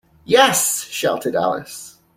[0.25, 1.99] ‘Yes!’ shouted Alice.